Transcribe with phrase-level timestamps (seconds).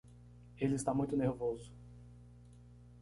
[0.57, 1.71] Ele está muito nervoso.